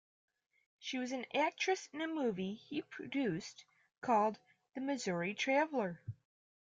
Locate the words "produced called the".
2.81-4.81